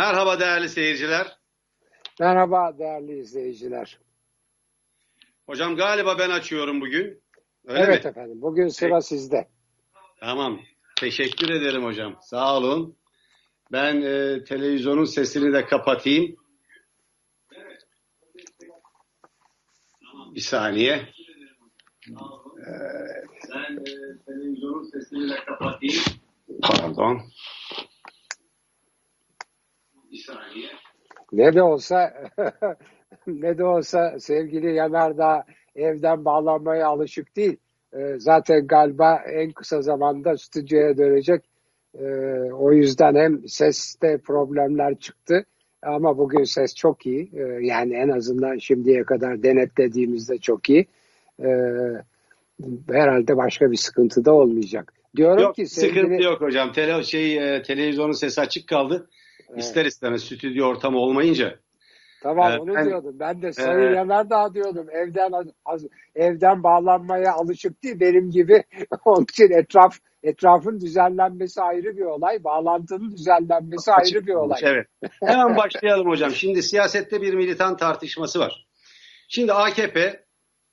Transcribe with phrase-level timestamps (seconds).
[0.00, 1.38] Merhaba değerli seyirciler.
[2.20, 3.98] Merhaba değerli izleyiciler.
[5.46, 7.22] Hocam galiba ben açıyorum bugün.
[7.66, 8.08] Öyle evet mi?
[8.10, 8.42] efendim.
[8.42, 9.06] Bugün sıra Peki.
[9.06, 9.48] sizde.
[10.20, 10.60] Tamam.
[11.00, 12.18] Teşekkür ederim hocam.
[12.22, 12.96] Sağ olun.
[13.72, 16.36] Ben e, televizyonun sesini de kapatayım.
[20.34, 21.08] Bir saniye.
[23.54, 23.86] Ben e,
[24.26, 26.02] televizyonun sesini de kapatayım.
[26.62, 27.22] Pardon.
[31.32, 32.14] Ne de olsa
[33.26, 35.44] ne de olsa sevgili Yanardağ
[35.76, 37.56] evden bağlanmaya alışık değil.
[37.94, 41.44] Ee, zaten galiba en kısa zamanda stüdyoya dönecek.
[41.98, 42.04] Ee,
[42.52, 45.44] o yüzden hem seste problemler çıktı
[45.82, 47.30] ama bugün ses çok iyi.
[47.34, 50.86] Ee, yani en azından şimdiye kadar denetlediğimizde çok iyi.
[52.90, 54.92] Herhalde başka bir sıkıntı da olmayacak.
[55.16, 56.00] Diyorum yok, ki sevgili...
[56.00, 56.72] sıkıntı yok hocam.
[56.72, 59.08] Tele, şey, e, televizyonun sesi açık kaldı.
[59.50, 59.62] Evet.
[59.62, 61.58] İster istemez stüdyo ortamı olmayınca.
[62.22, 63.16] Tamam evet, onu ben, diyordum.
[63.20, 64.86] Ben de Sayın e, Yanardağ diyordum.
[64.90, 65.32] Evden
[66.14, 68.64] evden bağlanmaya alışık değil benim gibi.
[69.04, 72.44] Onun için etraf etrafın düzenlenmesi ayrı bir olay.
[72.44, 74.60] Bağlantının düzenlenmesi açık, ayrı bir olay.
[74.62, 74.86] Evet.
[75.20, 76.30] Hemen başlayalım hocam.
[76.30, 78.66] Şimdi siyasette bir militan tartışması var.
[79.28, 80.24] Şimdi AKP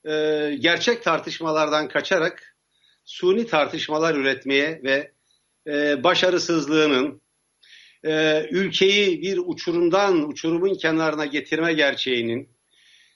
[0.05, 0.11] e,
[0.59, 2.55] gerçek tartışmalardan kaçarak
[3.05, 5.11] suni tartışmalar üretmeye ve
[5.67, 7.22] e, başarısızlığının
[8.03, 12.49] e, ülkeyi bir uçurumdan uçurumun kenarına getirme gerçeğinin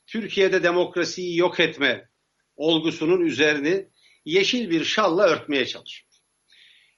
[0.07, 2.09] Türkiye'de demokrasiyi yok etme
[2.55, 3.87] olgusunun üzerini
[4.25, 6.07] yeşil bir şalla örtmeye çalışıyor.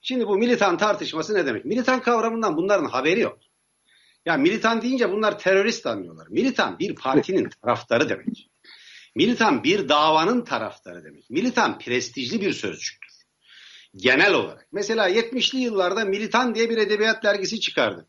[0.02, 1.64] Şimdi bu militan tartışması ne demek?
[1.64, 3.38] Militan kavramından bunların haberi yok.
[4.26, 6.26] Ya militan deyince bunlar terörist anlıyorlar.
[6.30, 8.50] Militan bir partinin taraftarı demek.
[9.14, 11.30] Militan bir davanın taraftarı demek.
[11.30, 13.09] Militan prestijli bir sözcüktür
[13.96, 14.66] genel olarak.
[14.72, 18.06] Mesela 70'li yıllarda Militan diye bir edebiyat dergisi çıkardı.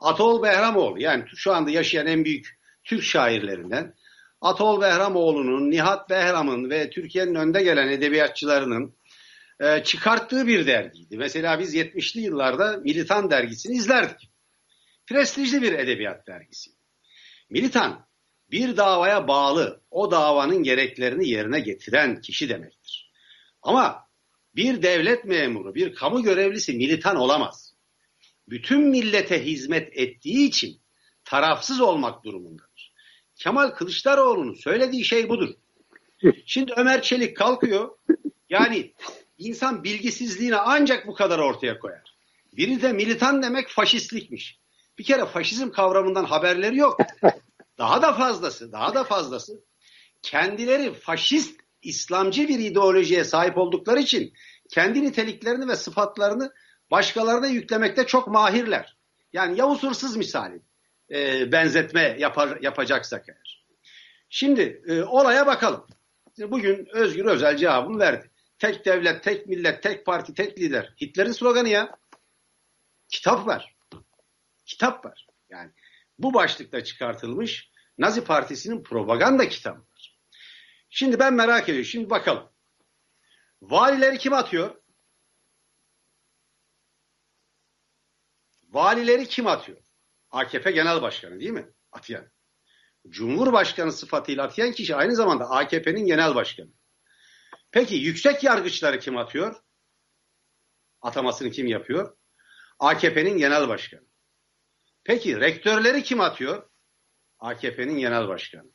[0.00, 3.94] Atol Behramoğlu yani şu anda yaşayan en büyük Türk şairlerinden
[4.40, 8.96] Atol Behramoğlu'nun, Nihat Behram'ın ve Türkiye'nin önde gelen edebiyatçılarının
[9.60, 11.16] e, çıkarttığı bir dergiydi.
[11.16, 14.30] Mesela biz 70'li yıllarda Militan dergisini izlerdik.
[15.06, 16.70] Prestijli bir edebiyat dergisi.
[17.50, 18.08] Militan
[18.50, 23.12] bir davaya bağlı, o davanın gereklerini yerine getiren kişi demektir.
[23.62, 24.07] Ama
[24.58, 27.74] bir devlet memuru, bir kamu görevlisi militan olamaz.
[28.48, 30.80] Bütün millete hizmet ettiği için
[31.24, 32.94] tarafsız olmak durumundadır.
[33.36, 35.48] Kemal Kılıçdaroğlu'nun söylediği şey budur.
[36.46, 37.98] Şimdi Ömer Çelik kalkıyor.
[38.50, 38.92] Yani
[39.38, 42.16] insan bilgisizliğini ancak bu kadar ortaya koyar.
[42.52, 44.58] Biri de militan demek faşistlikmiş.
[44.98, 47.00] Bir kere faşizm kavramından haberleri yok.
[47.78, 49.64] Daha da fazlası, daha da fazlası.
[50.22, 54.32] Kendileri faşist İslamcı bir ideolojiye sahip oldukları için
[54.70, 56.52] kendi niteliklerini ve sıfatlarını
[56.90, 58.96] başkalarına yüklemekte çok mahirler.
[59.32, 60.62] Yani Yavuz Hırsız misali
[61.10, 63.66] e, benzetme yapar, yapacaksak eğer.
[64.28, 65.86] Şimdi e, olaya bakalım.
[66.38, 68.30] Bugün Özgür Özel cevabını verdi.
[68.58, 70.94] Tek devlet, tek millet, tek parti, tek lider.
[71.00, 71.98] Hitler'in sloganı ya.
[73.08, 73.76] Kitap var.
[74.66, 75.26] Kitap var.
[75.50, 75.70] Yani
[76.18, 79.80] bu başlıkta çıkartılmış Nazi Partisi'nin propaganda kitabı.
[80.88, 81.84] Şimdi ben merak ediyorum.
[81.84, 82.50] Şimdi bakalım.
[83.62, 84.74] Valileri kim atıyor?
[88.68, 89.78] Valileri kim atıyor?
[90.30, 91.68] AKP Genel Başkanı değil mi?
[91.92, 92.30] Atayan.
[93.08, 96.70] Cumhurbaşkanı sıfatıyla atayan kişi aynı zamanda AKP'nin genel başkanı.
[97.70, 99.56] Peki yüksek yargıçları kim atıyor?
[101.00, 102.16] Atamasını kim yapıyor?
[102.78, 104.06] AKP'nin genel başkanı.
[105.04, 106.70] Peki rektörleri kim atıyor?
[107.38, 108.70] AKP'nin genel başkanı.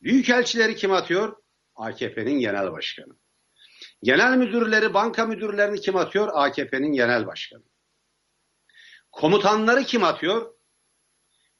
[0.00, 1.43] Büyükelçileri kim atıyor?
[1.76, 3.16] AKP'nin genel başkanı.
[4.02, 6.28] Genel müdürleri, banka müdürlerini kim atıyor?
[6.32, 7.62] AKP'nin genel başkanı.
[9.12, 10.54] Komutanları kim atıyor?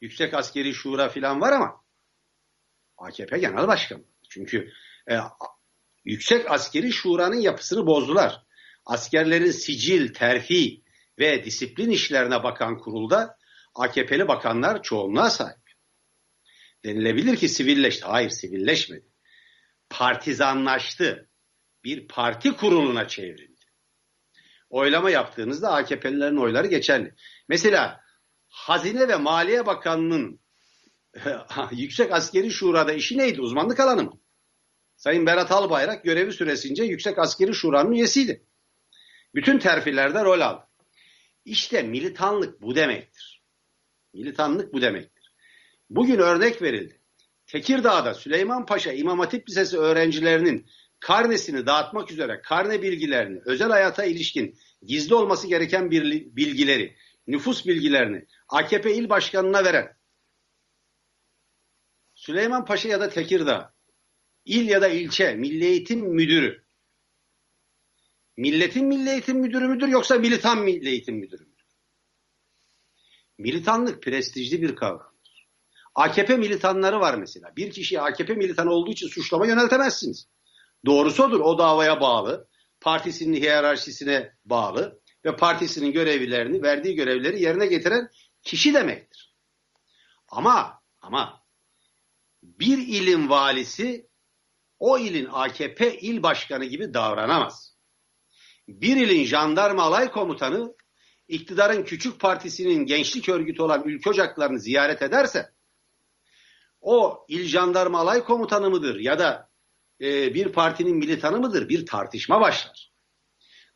[0.01, 1.85] Yüksek Askeri Şura filan var ama
[2.99, 4.05] AKP genel başkanı.
[4.31, 4.73] Çünkü
[5.11, 5.19] e,
[6.05, 8.43] Yüksek Askeri Şura'nın yapısını bozdular.
[8.87, 10.83] Askerlerin sicil, terfi
[11.19, 13.39] ve disiplin işlerine bakan kurulda
[13.75, 15.65] AKP'li bakanlar çoğunluğa sahip.
[16.85, 18.05] Denilebilir ki sivilleşti.
[18.05, 19.14] Hayır sivilleşmedi.
[19.99, 21.29] Partizanlaştı
[21.85, 23.65] bir parti kuruluna çevrildi.
[24.71, 27.15] Oylama yaptığınızda AKP'lilerin oyları geçerli.
[27.49, 28.01] Mesela
[28.49, 30.41] Hazine ve Maliye Bakanı'nın
[31.73, 33.41] Yüksek Askeri Şura'da işi neydi?
[33.41, 34.21] Uzmanlık alanı mı?
[34.97, 38.47] Sayın Berat Albayrak görevi süresince Yüksek Askeri Şura'nın üyesiydi.
[39.35, 40.69] Bütün terfilerde rol aldı.
[41.45, 43.43] İşte militanlık bu demektir.
[44.13, 45.35] Militanlık bu demektir.
[45.91, 47.04] Bugün örnek verildi.
[47.47, 50.67] Tekirdağ'da Süleyman Paşa İmam Hatip Lisesi öğrencilerinin
[51.01, 56.97] karnesini dağıtmak üzere karne bilgilerini, özel hayata ilişkin gizli olması gereken bir bilgileri
[57.27, 59.97] nüfus bilgilerini AKP il başkanına veren
[62.15, 63.75] Süleyman Paşa ya da Tekirdağ
[64.45, 66.65] il ya da ilçe milli eğitim müdürü
[68.37, 71.65] milletin milli eğitim müdürü müdür yoksa militan milli eğitim müdürü müdür?
[73.39, 75.14] Militanlık prestijli bir kavramdır.
[75.95, 77.57] AKP militanları var mesela.
[77.57, 80.29] Bir kişi AKP militanı olduğu için suçlama yöneltemezsiniz.
[80.87, 81.41] Doğrusu odur.
[81.41, 82.49] O davaya bağlı.
[82.81, 88.09] Partisinin hiyerarşisine bağlı ve partisinin görevlerini, verdiği görevleri yerine getiren
[88.43, 89.35] kişi demektir.
[90.29, 91.43] Ama ama
[92.43, 94.09] bir ilin valisi
[94.79, 97.77] o ilin AKP il başkanı gibi davranamaz.
[98.69, 100.75] Bir ilin jandarma alay komutanı
[101.29, 105.54] iktidarın küçük partisinin gençlik örgütü olan ülke ocaklarını ziyaret ederse
[106.85, 109.49] o il jandarma alay komutanı mıdır ya da
[110.01, 112.93] e, bir partinin militanı mıdır bir tartışma başlar.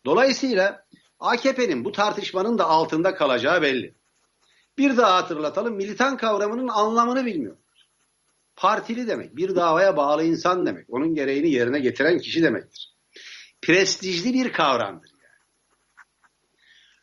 [0.06, 0.86] Dolayısıyla
[1.20, 3.94] AKP'nin bu tartışmanın da altında kalacağı belli.
[4.78, 7.88] Bir daha hatırlatalım militan kavramının anlamını bilmiyorlar.
[8.56, 12.94] Partili demek, bir davaya bağlı insan demek, onun gereğini yerine getiren kişi demektir.
[13.62, 15.10] Prestijli bir kavramdır.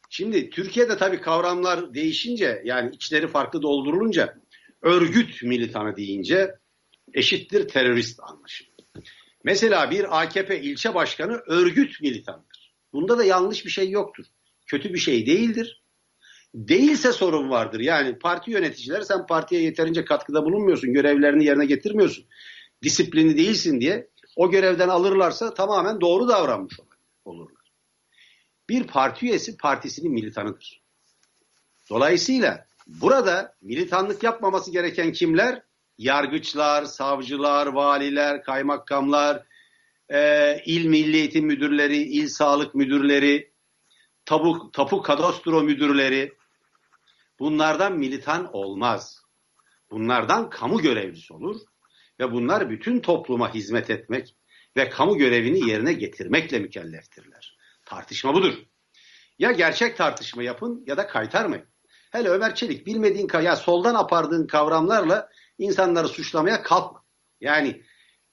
[0.10, 4.36] Şimdi Türkiye'de tabii kavramlar değişince yani içleri farklı doldurulunca
[4.86, 6.56] örgüt militanı deyince
[7.14, 8.76] eşittir terörist anlaşılıyor.
[9.44, 12.76] Mesela bir AKP ilçe başkanı örgüt militanıdır.
[12.94, 14.26] Bunda da yanlış bir şey yoktur.
[14.66, 15.84] Kötü bir şey değildir.
[16.56, 17.80] Değilse sorun vardır.
[17.80, 22.26] Yani parti yöneticileri sen partiye yeterince katkıda bulunmuyorsun, görevlerini yerine getirmiyorsun,
[22.84, 26.80] disiplinli değilsin diye o görevden alırlarsa tamamen doğru davranmış
[27.26, 27.72] olurlar.
[28.70, 30.82] Bir parti üyesi partisinin militanıdır.
[31.90, 35.62] Dolayısıyla burada militanlık yapmaması gereken kimler?
[35.98, 39.44] yargıçlar, savcılar, valiler, kaymakamlar,
[40.10, 43.54] e, il milli eğitim müdürleri, il sağlık müdürleri,
[44.26, 46.34] tapu, tapu kadastro müdürleri
[47.40, 49.22] bunlardan militan olmaz.
[49.92, 51.62] Bunlardan kamu görevlisi olur
[52.20, 54.36] ve bunlar bütün topluma hizmet etmek
[54.78, 57.58] ve kamu görevini yerine getirmekle mükelleftirler.
[57.86, 58.54] Tartışma budur.
[59.40, 61.66] Ya gerçek tartışma yapın ya da kaytarmayın.
[62.16, 67.04] Hele Ömer Çelik bilmediğin ya soldan apardığın kavramlarla insanları suçlamaya kalkma.
[67.42, 67.82] Yani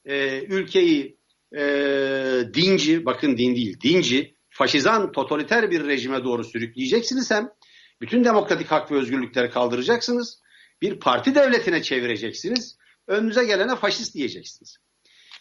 [0.04, 1.18] e, ülkeyi
[1.56, 1.62] e,
[2.54, 7.48] dinci, bakın din değil, dinci, faşizan, totaliter bir rejime doğru sürükleyeceksiniz hem
[8.00, 10.42] bütün demokratik hak ve özgürlükleri kaldıracaksınız.
[10.82, 12.78] Bir parti devletine çevireceksiniz.
[13.06, 14.76] Önünüze gelene faşist diyeceksiniz.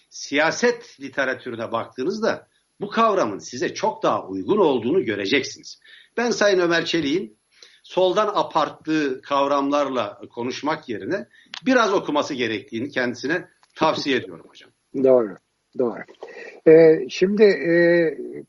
[0.10, 2.48] Siyaset literatürüne baktığınızda
[2.80, 5.80] bu kavramın size çok daha uygun olduğunu göreceksiniz.
[6.18, 7.41] Ben Sayın Ömer Çelik'in
[7.92, 11.26] soldan aparttığı kavramlarla konuşmak yerine
[11.66, 14.70] biraz okuması gerektiğini kendisine tavsiye ediyorum hocam.
[15.04, 15.36] Doğru,
[15.80, 16.00] doğru.
[16.68, 17.74] Ee, şimdi e,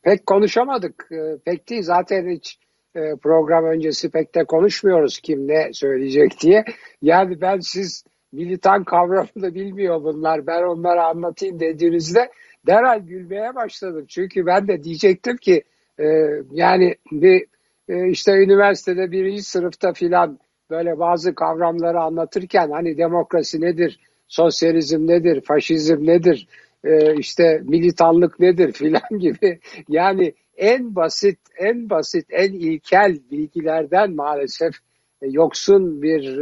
[0.02, 1.08] pek konuşamadık.
[1.12, 2.58] E, pek değil zaten hiç
[2.94, 6.64] e, program öncesi pek de konuşmuyoruz kim ne söyleyecek diye.
[7.02, 12.30] Yani ben siz militan kavramını bilmiyor bunlar ben onları anlatayım dediğinizde
[12.66, 14.04] derhal gülmeye başladım.
[14.08, 15.62] Çünkü ben de diyecektim ki
[15.98, 16.06] e,
[16.52, 17.52] yani bir
[17.92, 20.38] e, işte üniversitede birinci sınıfta filan
[20.70, 26.48] böyle bazı kavramları anlatırken hani demokrasi nedir, sosyalizm nedir, faşizm nedir,
[26.84, 29.58] e, işte militanlık nedir filan gibi
[29.88, 34.74] yani en basit, en basit, en ilkel bilgilerden maalesef
[35.22, 36.38] e, yoksun bir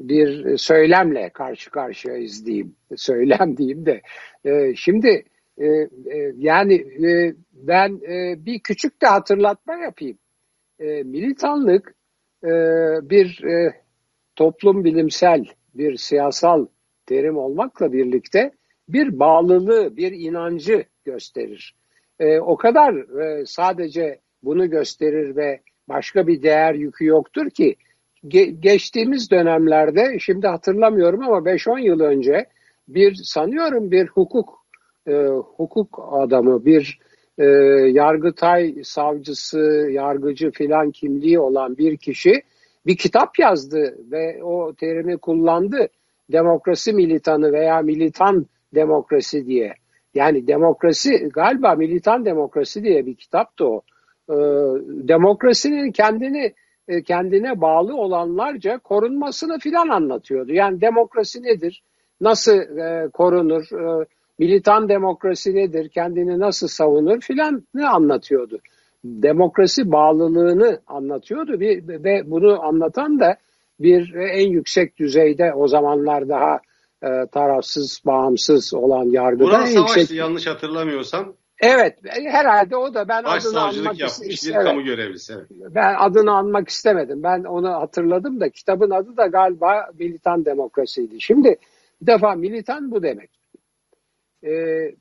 [0.00, 4.02] bir söylemle karşı karşıyayız diyeyim, söylem diyeyim de.
[4.76, 5.24] Şimdi
[6.36, 6.84] yani
[7.52, 8.00] ben
[8.46, 10.18] bir küçük de hatırlatma yapayım
[10.78, 11.94] e, militanlık
[12.44, 12.50] e,
[13.10, 13.74] bir e,
[14.36, 16.66] toplum bilimsel, bir siyasal
[17.06, 18.52] terim olmakla birlikte
[18.88, 21.74] bir bağlılığı, bir inancı gösterir.
[22.20, 27.76] E, o kadar e, sadece bunu gösterir ve başka bir değer yükü yoktur ki
[28.28, 32.46] ge geçtiğimiz dönemlerde şimdi hatırlamıyorum ama 5-10 yıl önce
[32.88, 34.64] bir sanıyorum bir hukuk
[35.06, 35.12] e,
[35.56, 36.98] hukuk adamı bir
[37.38, 37.44] e,
[37.92, 42.42] Yargıtay savcısı, yargıcı filan kimliği olan bir kişi
[42.86, 45.88] bir kitap yazdı ve o terimi kullandı.
[46.32, 49.74] Demokrasi militanı veya militan demokrasi diye.
[50.14, 53.82] Yani demokrasi galiba militan demokrasi diye bir kitaptı o.
[54.30, 54.34] Ee,
[55.08, 56.54] demokrasinin kendini
[56.88, 60.52] e, kendine bağlı olanlarca korunmasını filan anlatıyordu.
[60.52, 61.82] Yani demokrasi nedir?
[62.20, 63.62] Nasıl e, korunur?
[63.62, 64.06] E,
[64.38, 68.58] militan demokrasi nedir, kendini nasıl savunur filan ne anlatıyordu.
[69.04, 71.60] Demokrasi bağlılığını anlatıyordu
[72.04, 73.36] ve bunu anlatan da
[73.80, 76.60] bir en yüksek düzeyde o zamanlar daha
[77.02, 79.44] e, tarafsız, bağımsız olan yargıda.
[79.44, 80.18] Burak Savaş'tı yüksek...
[80.18, 81.32] yanlış hatırlamıyorsam.
[81.60, 85.32] Evet herhalde o da ben adını anmak yapmış bir kamu görevlisi.
[85.32, 85.74] Evet.
[85.74, 87.22] Ben adını anmak istemedim.
[87.22, 91.20] Ben onu hatırladım da kitabın adı da galiba militan demokrasiydi.
[91.20, 91.56] Şimdi
[92.02, 93.30] bir defa militan bu demek.
[94.44, 94.94] Ee,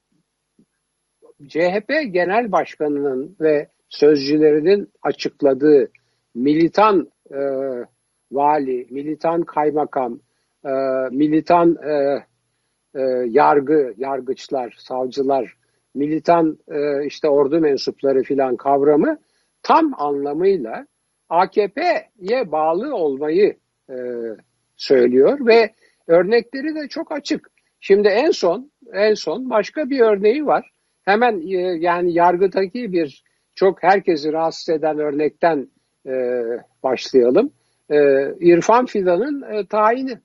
[1.48, 5.92] CHP Genel Başkanı'nın ve sözcülerinin açıkladığı
[6.36, 7.40] militan e,
[8.32, 10.20] vali, militan kaymakam,
[10.66, 10.72] e,
[11.12, 12.24] militan e,
[12.96, 15.58] e, yargı, yargıçlar, savcılar,
[15.96, 19.18] militan e, işte ordu mensupları filan kavramı
[19.64, 20.88] tam anlamıyla
[21.30, 23.58] AKP'ye bağlı olmayı
[23.90, 23.96] e,
[24.78, 25.74] söylüyor ve
[26.08, 27.52] örnekleri de çok açık.
[27.80, 30.72] Şimdi en son en son başka bir örneği var.
[31.06, 33.24] Hemen e, yani yargıdaki bir
[33.56, 35.68] çok herkesi rahatsız eden örnekten
[36.06, 36.14] e,
[36.84, 37.52] başlayalım.
[37.90, 37.98] E,
[38.40, 40.20] İrfan Fidan'ın tayini.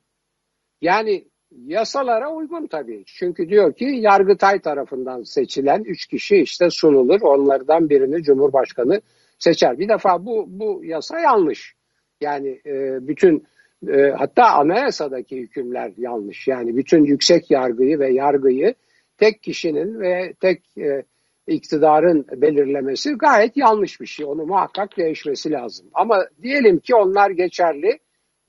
[0.81, 3.03] Yani yasalara uygun tabii.
[3.07, 7.21] Çünkü diyor ki Yargıtay tarafından seçilen üç kişi işte sunulur.
[7.21, 9.01] Onlardan birini Cumhurbaşkanı
[9.39, 9.79] seçer.
[9.79, 11.75] Bir defa bu, bu yasa yanlış.
[12.21, 13.47] Yani e, bütün
[13.87, 16.49] e, hatta anayasadaki hükümler yanlış.
[16.49, 18.75] Yani bütün yüksek yargıyı ve yargıyı
[19.19, 21.03] tek kişinin ve tek e,
[21.47, 24.27] iktidarın belirlemesi gayet yanlış bir şey.
[24.27, 25.87] Onu muhakkak değişmesi lazım.
[25.95, 27.99] Ama diyelim ki onlar geçerli.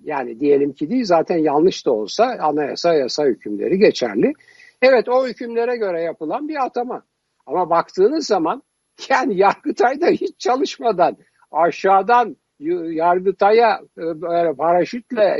[0.03, 4.33] Yani diyelim ki değil zaten yanlış da olsa anayasa yasa hükümleri geçerli.
[4.81, 7.03] Evet o hükümlere göre yapılan bir atama.
[7.45, 8.63] Ama baktığınız zaman
[9.09, 11.17] yani Yargıtay'da hiç çalışmadan
[11.51, 15.37] aşağıdan Yargıtay'a e, paraşütle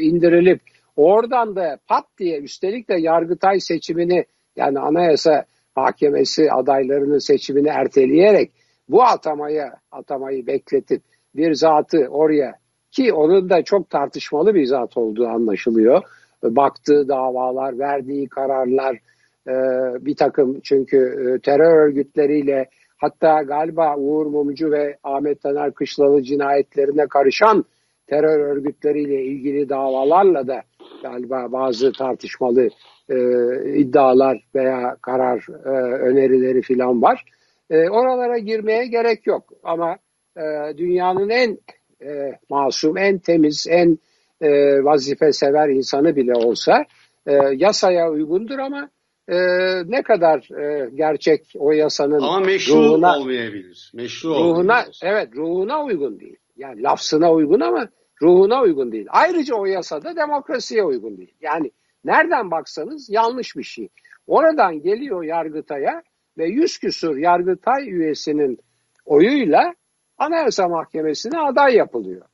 [0.00, 0.60] indirilip
[0.96, 4.24] oradan da pat diye üstelik de Yargıtay seçimini
[4.56, 5.44] yani anayasa
[5.76, 8.50] mahkemesi adaylarının seçimini erteleyerek
[8.88, 11.02] bu atamaya atamayı bekletip
[11.36, 12.54] bir zatı oraya
[12.90, 16.02] ki onun da çok tartışmalı bir zat olduğu anlaşılıyor.
[16.42, 18.96] Baktığı davalar, verdiği kararlar,
[19.48, 19.54] e,
[20.04, 22.68] bir takım çünkü e, terör örgütleriyle
[23.00, 27.64] hatta galiba Uğur Mumcu ve Ahmet Taner Kışlalı cinayetlerine karışan
[28.06, 30.62] terör örgütleriyle ilgili davalarla da
[31.02, 32.68] galiba bazı tartışmalı
[33.08, 33.16] e,
[33.74, 35.70] iddialar veya karar e,
[36.08, 37.24] önerileri filan var.
[37.70, 39.96] E, oralara girmeye gerek yok ama
[40.36, 41.58] e, dünyanın en
[42.02, 43.98] e, masum, en temiz, en
[44.40, 44.50] e,
[44.84, 46.84] vazife sever insanı bile olsa
[47.26, 48.90] e, yasaya uygundur ama
[49.28, 49.36] e,
[49.86, 53.92] ne kadar e, gerçek o yasanın ama meşru ruhuna, olmayabilir.
[53.94, 55.00] Meşru ruhuna, olmayabilir.
[55.02, 56.36] Evet ruhuna uygun değil.
[56.56, 57.88] Yani lafzına uygun ama
[58.22, 59.06] ruhuna uygun değil.
[59.10, 61.34] Ayrıca o yasada demokrasiye uygun değil.
[61.40, 61.70] Yani
[62.04, 63.88] nereden baksanız yanlış bir şey.
[64.26, 66.02] Oradan geliyor Yargıtay'a
[66.38, 68.58] ve yüz küsur Yargıtay üyesinin
[69.04, 69.74] oyuyla
[70.18, 72.26] Anayasa Mahkemesi'ne aday yapılıyor.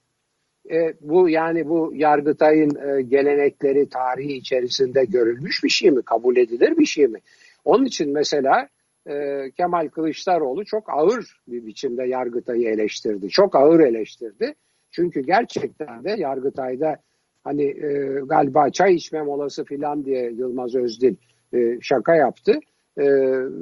[0.71, 6.03] E, bu yani bu Yargıtay'ın e, gelenekleri tarihi içerisinde görülmüş bir şey mi?
[6.03, 7.19] Kabul edilir bir şey mi?
[7.65, 8.69] Onun için mesela
[9.07, 13.29] e, Kemal Kılıçdaroğlu çok ağır bir biçimde Yargıtay'ı eleştirdi.
[13.29, 14.55] Çok ağır eleştirdi.
[14.91, 16.97] Çünkü gerçekten de Yargıtay'da
[17.45, 21.15] hani e, galiba çay içme molası filan diye Yılmaz Özdil
[21.55, 22.53] e, şaka yaptı.
[22.99, 23.05] E,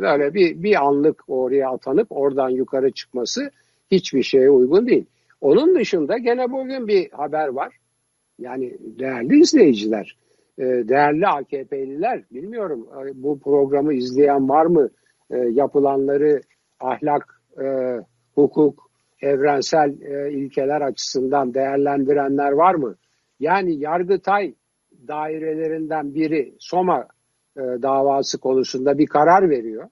[0.01, 3.51] böyle bir, bir anlık oraya atanıp oradan yukarı çıkması
[3.91, 5.07] hiçbir şeye uygun değil.
[5.45, 7.77] Onun dışında gene bugün bir haber var.
[8.39, 10.17] Yani değerli izleyiciler,
[10.59, 14.91] e, değerli AKP'liler bilmiyorum e, bu programı izleyen var mı?
[15.31, 16.41] E, yapılanları
[16.81, 17.41] ahlak,
[18.35, 18.91] hukuk,
[19.23, 19.91] evrensel
[20.33, 22.97] ilkeler açısından değerlendirenler var mı?
[23.41, 24.55] Yani Yargıtay
[25.09, 27.09] dairelerinden biri Soma
[27.57, 29.89] davası konusunda bir karar veriyor.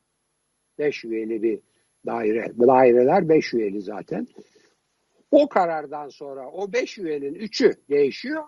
[0.78, 1.60] Beş üyeli bir
[2.06, 2.52] daire.
[2.58, 4.26] Daireler beş üyeli zaten.
[5.32, 8.44] O karardan sonra o beş üyenin üçü değişiyor.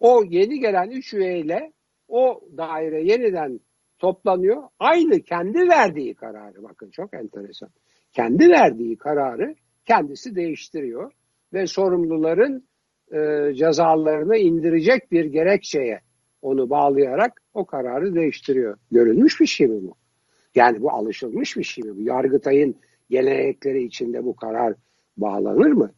[0.00, 1.72] O yeni gelen üç üyeyle
[2.08, 3.60] o daire yeniden
[3.98, 4.62] toplanıyor.
[4.78, 7.68] Aynı kendi verdiği kararı bakın çok enteresan.
[8.12, 9.54] Kendi verdiği kararı
[9.86, 11.12] kendisi değiştiriyor
[11.52, 12.68] ve sorumluların
[13.12, 16.00] e, cezalarını indirecek bir gerekçeye
[16.42, 18.78] onu bağlayarak o kararı değiştiriyor.
[18.90, 19.94] Görülmüş bir şey mi bu?
[20.54, 21.96] Yani bu alışılmış bir şey mi?
[21.96, 22.76] Bu Yargıtay'ın
[23.10, 24.74] gelenekleri içinde bu karar
[25.16, 25.90] bağlanır mı?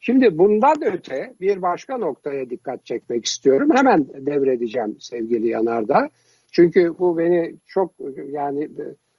[0.00, 3.68] Şimdi bundan öte bir başka noktaya dikkat çekmek istiyorum.
[3.74, 6.08] Hemen devredeceğim sevgili Yanardağ.
[6.52, 7.92] Çünkü bu beni çok
[8.28, 8.68] yani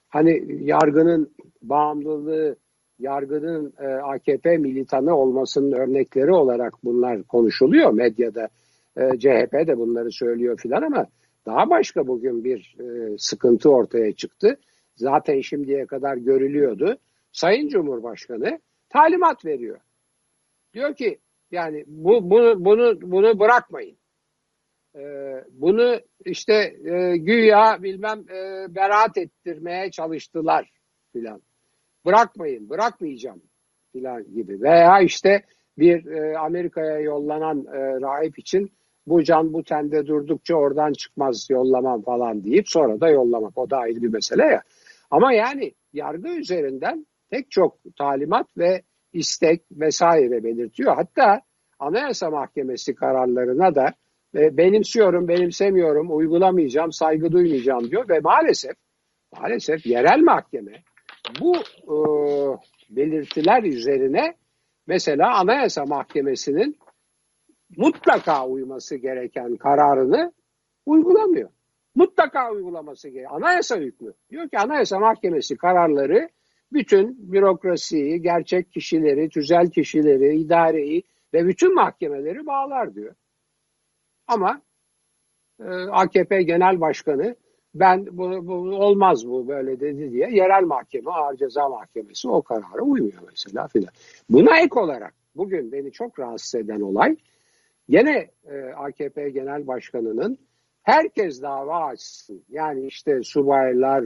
[0.10, 2.56] hani yargının bağımlılığı,
[3.00, 8.48] yargının e, AKP militanı olmasının örnekleri olarak bunlar konuşuluyor medyada.
[8.98, 11.06] E, CHP de bunları söylüyor filan ama
[11.46, 14.58] daha başka bugün bir e, sıkıntı ortaya çıktı.
[14.96, 16.98] Zaten şimdiye kadar görülüyordu.
[17.32, 19.80] Sayın Cumhurbaşkanı talimat veriyor.
[20.74, 21.20] Diyor ki
[21.52, 23.98] yani bu, bunu, bunu, bunu bırakmayın.
[24.96, 25.02] e,
[25.52, 26.54] bunu işte
[26.86, 30.72] e, güya bilmem e, beraat ettirmeye çalıştılar
[31.14, 31.42] filan.
[32.06, 33.42] Bırakmayın, bırakmayacağım
[33.92, 34.62] filan gibi.
[34.62, 35.44] Veya işte
[35.78, 38.72] bir e, Amerika'ya yollanan e, rahip için
[39.08, 43.58] bu can bu tende durdukça oradan çıkmaz yollamam falan deyip sonra da yollamak.
[43.58, 44.62] O da ayrı bir mesele ya.
[45.12, 48.82] Ama yani yargı üzerinden pek çok talimat ve
[49.14, 50.96] istek vesaire belirtiyor.
[50.96, 51.42] Hatta
[51.80, 53.94] Anayasa Mahkemesi kararlarına da
[54.36, 58.76] e, benimsiyorum, benimsemiyorum, uygulamayacağım, saygı duymayacağım diyor ve maalesef
[59.40, 60.84] maalesef yerel mahkeme
[61.40, 61.96] bu e,
[62.90, 64.36] belirtiler üzerine
[64.88, 66.78] mesela Anayasa Mahkemesi'nin
[67.78, 70.32] mutlaka uyması gereken kararını
[70.86, 71.50] uygulamıyor.
[71.96, 73.42] Mutlaka uygulaması gerekiyor.
[73.42, 74.14] Anayasa hükmü.
[74.30, 76.30] Diyor ki Anayasa Mahkemesi kararları
[76.74, 83.16] bütün bürokrasiyi, gerçek kişileri, tüzel kişileri, idareyi ve bütün mahkemeleri bağlar diyor.
[84.28, 84.62] Ama
[85.60, 87.36] e, AKP Genel Başkanı
[87.76, 92.82] ben bu, bu olmaz bu böyle dedi diye yerel mahkeme, ağır ceza mahkemesi o karara
[92.82, 93.92] uymuyor mesela filan.
[94.30, 97.16] Buna ek olarak bugün beni çok rahatsız eden olay
[97.88, 100.38] Yine e, AKP Genel Başkanı'nın
[100.88, 102.44] herkes dava açsın.
[102.50, 104.04] Yani işte subaylar,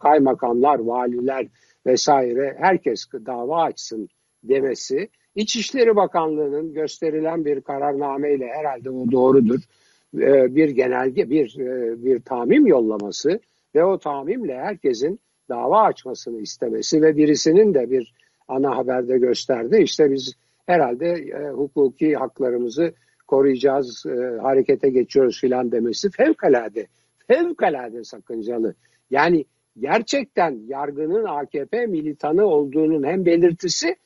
[0.00, 1.46] kaymakamlar, valiler
[1.86, 4.08] vesaire herkes dava açsın
[4.42, 9.60] demesi İçişleri Bakanlığı'nın gösterilen bir kararnameyle herhalde o doğrudur.
[10.14, 13.40] E, bir genelge, bir e, bir tamim yollaması
[13.74, 18.14] ve o tamimle herkesin dava açmasını istemesi ve birisinin de bir
[18.48, 19.78] ana haberde gösterdi.
[19.82, 20.34] İşte biz
[20.66, 22.94] herhalde e, hukuki haklarımızı
[23.30, 26.86] koruyacağız, e, harekete geçiyoruz filan demesi fevkalade,
[27.26, 28.74] fevkalade sakıncalı.
[29.10, 29.44] Yani
[29.78, 33.96] gerçekten yargının AKP militanı olduğunun hem belirtisi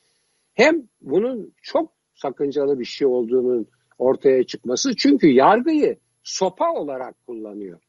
[0.53, 3.67] hem bunun çok sakıncalı bir şey olduğunun
[3.97, 4.95] ortaya çıkması.
[4.95, 7.79] Çünkü yargıyı sopa olarak kullanıyor.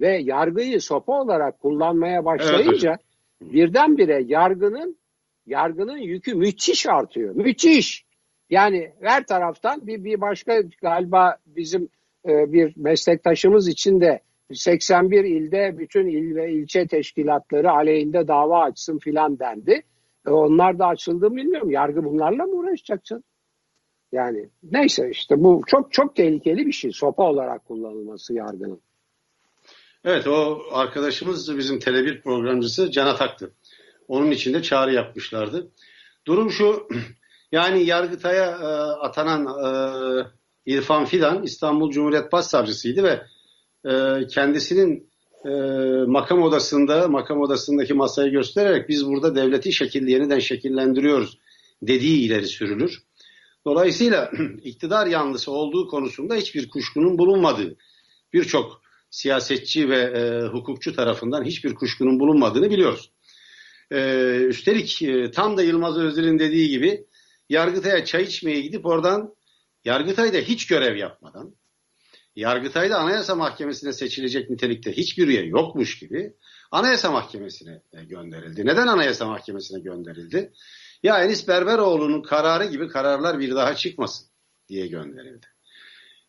[0.00, 3.52] Ve yargıyı sopa olarak kullanmaya başlayınca evet.
[3.52, 4.96] birdenbire yargının
[5.46, 7.34] yargının yükü müthiş artıyor.
[7.34, 8.05] Müthiş.
[8.50, 11.88] Yani her taraftan bir, bir başka galiba bizim
[12.28, 14.20] e, bir meslektaşımız için de
[14.52, 19.82] 81 ilde bütün il ve ilçe teşkilatları aleyhinde dava açsın filan dendi.
[20.26, 21.70] E, onlar da açıldı mı bilmiyorum.
[21.70, 23.24] Yargı bunlarla mı uğraşacak canım?
[24.12, 26.92] Yani neyse işte bu çok çok tehlikeli bir şey.
[26.92, 28.80] Sopa olarak kullanılması yargının.
[30.04, 33.54] Evet o arkadaşımız bizim Tele1 programcısı Can Atak'tı.
[34.08, 35.70] Onun için de çağrı yapmışlardı.
[36.26, 36.88] Durum şu
[37.52, 38.66] Yani Yargıtay'a e,
[39.06, 39.70] atanan e,
[40.66, 43.22] İrfan Fidan İstanbul Cumhuriyet Başsavcısıydı ve
[43.90, 45.10] e, kendisinin
[45.44, 45.50] e,
[46.06, 51.38] makam odasında makam odasındaki masayı göstererek biz burada devleti şekil yeniden şekillendiriyoruz
[51.82, 53.02] dediği ileri sürülür.
[53.64, 54.30] Dolayısıyla
[54.62, 57.76] iktidar yanlısı olduğu konusunda hiçbir kuşkunun bulunmadığı
[58.32, 63.10] birçok siyasetçi ve e, hukukçu tarafından hiçbir kuşkunun bulunmadığını biliyoruz.
[63.90, 63.98] E,
[64.48, 67.06] üstelik e, tam da Yılmaz Özdil'in dediği gibi
[67.48, 69.34] Yargıtay'a çay içmeye gidip oradan
[69.84, 71.54] Yargıtay'da hiç görev yapmadan
[72.36, 76.32] Yargıtay'da Anayasa Mahkemesi'ne seçilecek nitelikte hiçbir üye yokmuş gibi
[76.70, 78.66] Anayasa Mahkemesi'ne e, gönderildi.
[78.66, 80.52] Neden Anayasa Mahkemesi'ne gönderildi?
[81.02, 84.28] Ya Enis Berberoğlu'nun kararı gibi kararlar bir daha çıkmasın
[84.68, 85.46] diye gönderildi.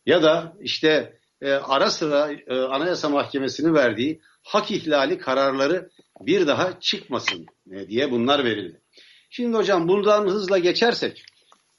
[0.06, 5.90] Ya da işte e, ara sıra e, Anayasa Mahkemesi'nin verdiği hak ihlali kararları
[6.22, 8.82] bir daha çıkmasın e, diye bunlar verildi.
[9.30, 11.26] Şimdi hocam buradan hızla geçersek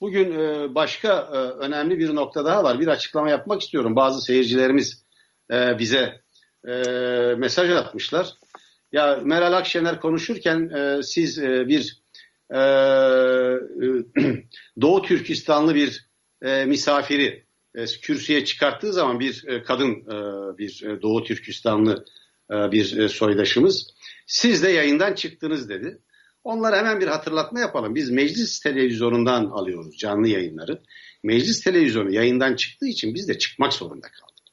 [0.01, 2.81] bugün e, başka e, önemli bir nokta daha var.
[2.81, 3.97] Bir açıklama yapmak istiyorum.
[3.97, 5.05] Bazı seyircilerimiz
[5.51, 6.21] e, bize
[7.37, 8.35] mesaj atmışlar.
[8.93, 10.71] Ya Meral Akşener konuşurken
[11.03, 12.03] siz bir
[14.81, 16.09] Doğu Türkistanlı bir
[16.67, 17.45] misafiri
[18.03, 20.07] kürsüye çıkarttığı zaman bir kadın
[20.59, 22.05] bir Doğu Türkistanlı
[22.51, 23.95] bir soydaşımız
[24.27, 25.99] siz de yayından çıktınız dedi.
[26.49, 27.95] Onlara hemen bir hatırlatma yapalım.
[27.95, 30.83] Biz meclis televizyonundan alıyoruz canlı yayınları.
[31.23, 34.45] Meclis televizyonu yayından çıktığı için biz de çıkmak zorunda kaldık.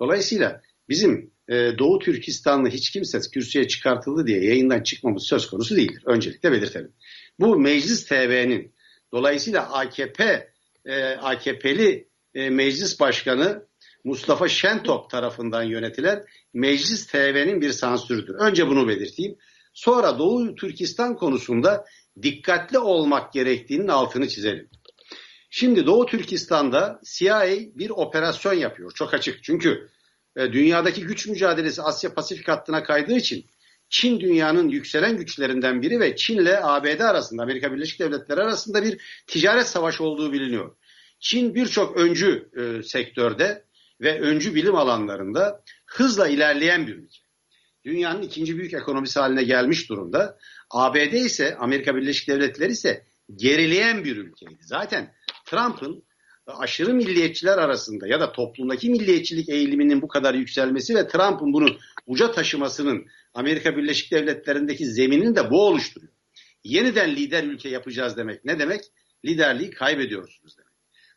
[0.00, 6.02] Dolayısıyla bizim e, Doğu Türkistanlı hiç kimse kürsüye çıkartıldı diye yayından çıkmamız söz konusu değildir.
[6.06, 6.92] Öncelikle belirtelim.
[7.40, 8.74] Bu Meclis TV'nin
[9.12, 10.48] dolayısıyla AKP
[10.84, 13.66] e, AKP'li e, Meclis Başkanı
[14.04, 18.34] Mustafa Şentop tarafından yönetilen Meclis TV'nin bir sansürüdür.
[18.34, 19.36] Önce bunu belirteyim.
[19.74, 21.84] Sonra Doğu Türkistan konusunda
[22.22, 24.68] dikkatli olmak gerektiğinin altını çizelim.
[25.50, 28.92] Şimdi Doğu Türkistan'da CIA bir operasyon yapıyor.
[28.94, 29.44] Çok açık.
[29.44, 29.88] Çünkü
[30.36, 33.46] e, dünyadaki güç mücadelesi Asya Pasifik hattına kaydığı için
[33.88, 39.22] Çin dünyanın yükselen güçlerinden biri ve Çin ile ABD arasında, Amerika Birleşik Devletleri arasında bir
[39.26, 40.76] ticaret savaşı olduğu biliniyor.
[41.20, 43.64] Çin birçok öncü e, sektörde
[44.00, 47.23] ve öncü bilim alanlarında hızla ilerleyen bir ülke.
[47.84, 50.38] Dünyanın ikinci büyük ekonomisi haline gelmiş durumda.
[50.70, 53.04] ABD ise Amerika Birleşik Devletleri ise
[53.36, 54.58] gerileyen bir ülkeydi.
[54.60, 55.14] Zaten
[55.46, 56.04] Trump'ın
[56.46, 62.30] aşırı milliyetçiler arasında ya da toplumdaki milliyetçilik eğiliminin bu kadar yükselmesi ve Trump'ın bunu uca
[62.30, 66.12] taşımasının Amerika Birleşik Devletleri'ndeki zeminini de bu oluşturuyor.
[66.64, 68.84] Yeniden lider ülke yapacağız demek ne demek?
[69.24, 70.74] Liderliği kaybediyorsunuz demek.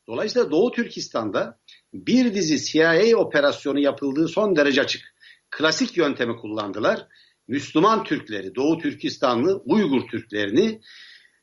[0.07, 1.59] Dolayısıyla Doğu Türkistan'da
[1.93, 5.16] bir dizi CIA operasyonu yapıldığı son derece açık.
[5.51, 7.07] Klasik yöntemi kullandılar.
[7.47, 10.81] Müslüman Türkleri, Doğu Türkistanlı Uygur Türklerini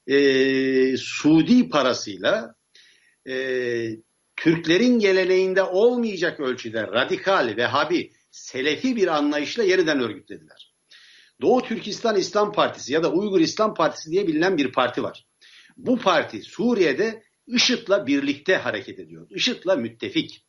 [0.07, 2.55] e, Suudi parasıyla
[3.29, 3.35] e,
[4.37, 10.75] Türklerin geleneğinde olmayacak ölçüde radikal, Vehhabi, Selefi bir anlayışla yeniden örgütlediler.
[11.43, 15.27] Doğu Türkistan İslam Partisi ya da Uygur İslam Partisi diye bilinen bir parti var.
[15.77, 19.27] Bu parti Suriye'de IŞİD'le birlikte hareket ediyor.
[19.31, 20.47] IŞİD'le müttefik.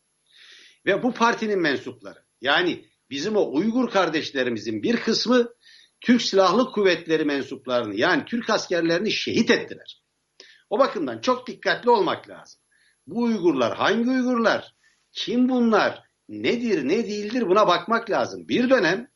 [0.85, 5.49] Ve bu partinin mensupları yani bizim o Uygur kardeşlerimizin bir kısmı
[6.01, 10.01] Türk Silahlı Kuvvetleri mensuplarını yani Türk askerlerini şehit ettiler.
[10.69, 12.61] O bakımdan çok dikkatli olmak lazım.
[13.07, 14.75] Bu Uygurlar hangi Uygurlar?
[15.11, 16.03] Kim bunlar?
[16.29, 18.47] Nedir ne değildir buna bakmak lazım.
[18.47, 19.07] Bir dönem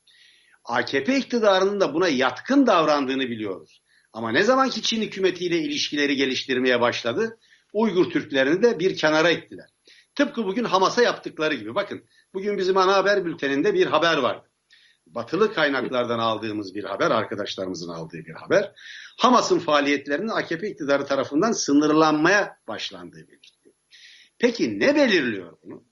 [0.65, 3.82] AKP iktidarının da buna yatkın davrandığını biliyoruz.
[4.13, 7.38] Ama ne zaman ki Çin hükümetiyle ilişkileri geliştirmeye başladı,
[7.73, 9.69] Uygur Türklerini de bir kenara ettiler.
[10.15, 11.76] Tıpkı bugün Hamas'a yaptıkları gibi.
[11.76, 14.50] Bakın bugün bizim ana haber bülteninde bir haber vardı.
[15.06, 18.72] Batılı kaynaklardan aldığımız bir haber, arkadaşlarımızın aldığı bir haber.
[19.17, 23.76] Hamas'ın faaliyetlerinin AKP iktidarı tarafından sınırlanmaya başlandığı belirtiliyor.
[24.39, 25.86] Peki ne belirliyor bunu?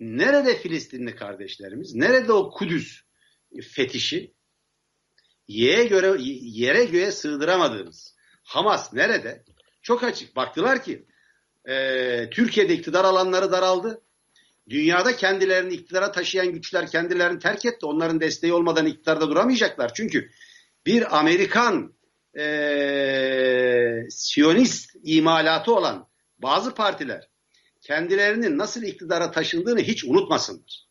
[0.00, 1.94] Nerede Filistinli kardeşlerimiz?
[1.94, 3.00] Nerede o Kudüs
[3.62, 4.34] fetişi?
[5.48, 9.44] Yere göre yere göğe sığdıramadığımız Hamas nerede?
[9.82, 10.36] Çok açık.
[10.36, 11.06] Baktılar ki
[11.68, 14.02] e, Türkiye'de iktidar alanları daraldı.
[14.68, 17.86] Dünyada kendilerini iktidara taşıyan güçler kendilerini terk etti.
[17.86, 19.94] Onların desteği olmadan iktidarda duramayacaklar.
[19.94, 20.30] Çünkü
[20.86, 21.94] bir Amerikan
[22.38, 27.28] e, Siyonist imalatı olan bazı partiler
[27.80, 30.86] kendilerinin nasıl iktidara taşındığını hiç unutmasınlar.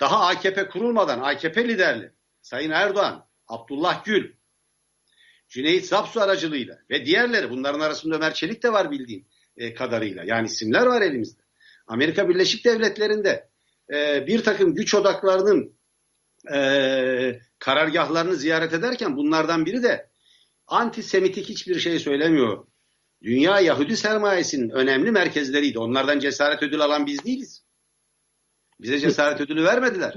[0.00, 4.32] Daha AKP kurulmadan AKP liderli Sayın Erdoğan, Abdullah Gül,
[5.54, 10.24] Cüneyt Zapsu aracılığıyla ve diğerleri bunların arasında Ömer Çelik de var bildiğim e, kadarıyla.
[10.26, 11.42] Yani isimler var elimizde.
[11.86, 13.48] Amerika Birleşik Devletleri'nde
[13.92, 15.76] e, bir takım güç odaklarının
[16.54, 20.10] e, karargahlarını ziyaret ederken bunlardan biri de
[20.66, 22.66] antisemitik hiçbir şey söylemiyor.
[23.22, 25.78] Dünya Yahudi sermayesinin önemli merkezleriydi.
[25.78, 27.64] Onlardan cesaret ödül alan biz değiliz.
[28.80, 30.14] Bize cesaret ödülü vermediler.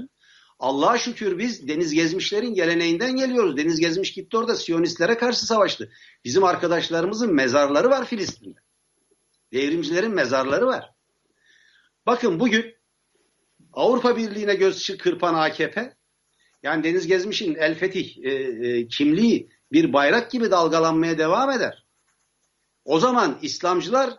[0.58, 3.56] Allah'a şükür biz deniz gezmişlerin geleneğinden geliyoruz.
[3.56, 5.92] Deniz gezmiş gitti orada Siyonistlere karşı savaştı.
[6.24, 8.58] Bizim arkadaşlarımızın mezarları var Filistin'de.
[9.52, 10.90] Devrimcilerin mezarları var.
[12.06, 12.74] Bakın bugün
[13.72, 15.96] Avrupa Birliği'ne göz kırpan AKP
[16.62, 21.86] yani Deniz Gezmiş'in El Fetih e, e, kimliği bir bayrak gibi dalgalanmaya devam eder.
[22.84, 24.10] O zaman İslamcılar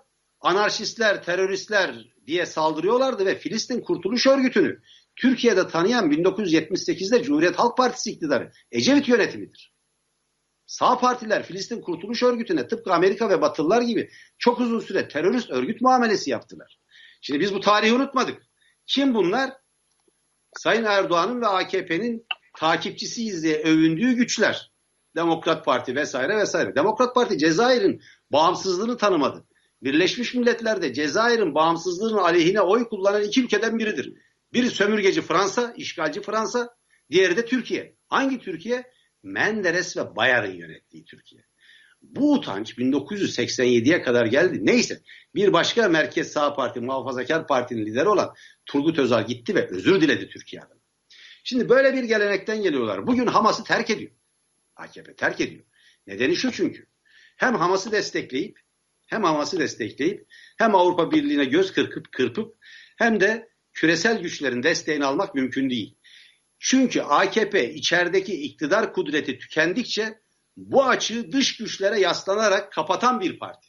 [0.41, 4.82] anarşistler, teröristler diye saldırıyorlardı ve Filistin Kurtuluş Örgütü'nü
[5.19, 9.73] Türkiye'de tanıyan 1978'de Cumhuriyet Halk Partisi iktidarı Ecevit yönetimidir.
[10.65, 15.82] Sağ partiler Filistin Kurtuluş Örgütü'ne tıpkı Amerika ve Batılılar gibi çok uzun süre terörist örgüt
[15.82, 16.79] muamelesi yaptılar.
[17.21, 18.41] Şimdi biz bu tarihi unutmadık.
[18.88, 19.53] Kim bunlar?
[20.58, 22.25] Sayın Erdoğan'ın ve AKP'nin
[22.58, 24.71] takipçisiyiz diye övündüğü güçler.
[25.15, 26.75] Demokrat Parti vesaire vesaire.
[26.75, 28.01] Demokrat Parti Cezayir'in
[28.32, 29.45] bağımsızlığını tanımadı.
[29.84, 34.13] Birleşmiş Milletler'de Cezayir'in bağımsızlığının aleyhine oy kullanan iki ülkeden biridir.
[34.54, 36.70] Biri sömürgeci Fransa, işgalci Fransa,
[37.12, 37.96] diğeri de Türkiye.
[38.08, 38.84] Hangi Türkiye?
[39.24, 41.42] Menderes ve Bayar'ın yönettiği Türkiye.
[42.02, 44.60] Bu utanç 1987'ye kadar geldi.
[44.62, 45.02] Neyse
[45.36, 48.34] bir başka Merkez Sağ Parti, Muhafazakar Parti'nin lideri olan
[48.66, 50.80] Turgut Özal gitti ve özür diledi Türkiye'den.
[51.44, 53.08] Şimdi böyle bir gelenekten geliyorlar.
[53.08, 54.12] Bugün Hamas'ı terk ediyor.
[54.76, 55.66] AKP terk ediyor.
[56.08, 56.86] Nedeni şu çünkü.
[57.38, 58.60] Hem Hamas'ı destekleyip
[59.08, 62.58] hem Hamas'ı destekleyip hem Avrupa Birliği'ne göz kırpıp kırpıp
[62.98, 63.49] hem de
[63.80, 65.96] küresel güçlerin desteğini almak mümkün değil.
[66.60, 70.20] Çünkü AKP içerideki iktidar kudreti tükendikçe
[70.58, 73.68] bu açığı dış güçlere yaslanarak kapatan bir parti.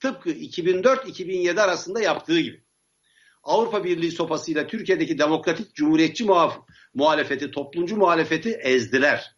[0.00, 2.64] Tıpkı 2004-2007 arasında yaptığı gibi.
[3.42, 6.58] Avrupa Birliği sopasıyla Türkiye'deki demokratik cumhuriyetçi muhaf
[6.94, 9.36] muhalefeti, toplumcu muhalefeti ezdiler.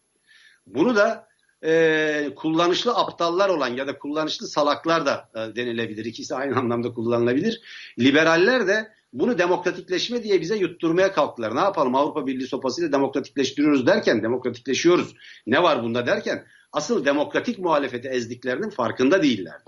[0.65, 1.27] Bunu da
[1.65, 6.05] e, kullanışlı aptallar olan ya da kullanışlı salaklar da e, denilebilir.
[6.05, 7.61] İkisi aynı anlamda kullanılabilir.
[7.99, 11.55] Liberaller de bunu demokratikleşme diye bize yutturmaya kalktılar.
[11.55, 15.15] Ne yapalım Avrupa Birliği sopasıyla demokratikleştiriyoruz derken, demokratikleşiyoruz.
[15.47, 19.61] Ne var bunda derken asıl demokratik muhalefeti ezdiklerinin farkında değiller.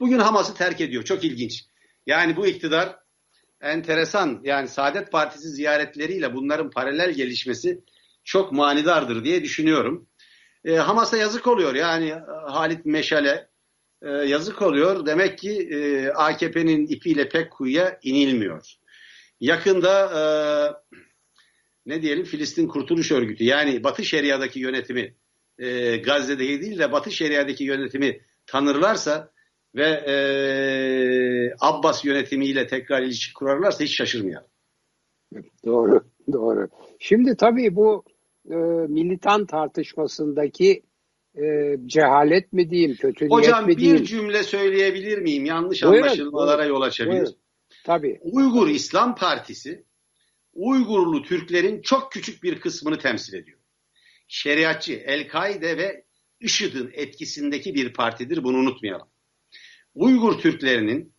[0.00, 1.02] Bugün Hamas'ı terk ediyor.
[1.02, 1.64] Çok ilginç.
[2.06, 2.96] Yani bu iktidar
[3.60, 7.80] enteresan yani Saadet Partisi ziyaretleriyle bunların paralel gelişmesi
[8.24, 10.08] çok manidardır diye düşünüyorum.
[10.64, 13.48] E, Hamas'a yazık oluyor yani e, Halit Meşal'e
[14.02, 15.06] e, yazık oluyor.
[15.06, 18.81] Demek ki e, AKP'nin ipiyle pek kuyuya inilmiyor.
[19.42, 20.22] Yakında e,
[21.86, 25.14] ne diyelim Filistin Kurtuluş Örgütü yani Batı Şeria'daki yönetimi
[25.58, 29.32] e, Gazze'de değil de Batı Şeria'daki yönetimi tanırlarsa
[29.74, 30.14] ve e,
[31.60, 34.48] Abbas yönetimiyle tekrar ilişki kurarlarsa hiç şaşırmayalım.
[35.66, 36.68] Doğru, doğru.
[36.98, 38.04] Şimdi tabii bu
[38.50, 38.56] e,
[38.88, 40.82] militan tartışmasındaki
[41.36, 43.96] e, cehalet mi diyeyim, kötü Hocam, niyet mi diyeyim?
[43.96, 45.44] Hocam bir cümle söyleyebilir miyim?
[45.44, 47.16] Yanlış buyurun, anlaşılmalara buyurun, yol açabilir.
[47.16, 47.41] Buyurun.
[47.84, 48.18] Tabii.
[48.22, 49.84] Uygur İslam Partisi
[50.54, 53.58] Uygurlu Türklerin çok küçük bir kısmını temsil ediyor.
[54.28, 56.04] Şeriatçı, El-Kaide ve
[56.40, 58.44] IŞİD'in etkisindeki bir partidir.
[58.44, 59.08] Bunu unutmayalım.
[59.94, 61.14] Uygur Türklerinin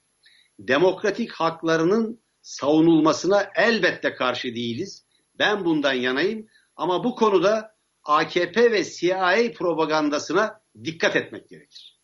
[0.60, 5.06] demokratik haklarının savunulmasına elbette karşı değiliz.
[5.40, 12.00] Ben bundan yanayım ama bu konuda AKP ve CIA propagandasına dikkat etmek gerekir.